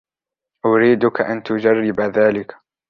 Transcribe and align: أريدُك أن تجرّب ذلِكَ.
أريدُك 0.65 1.21
أن 1.21 1.43
تجرّب 1.43 2.01
ذلِكَ. 2.01 2.55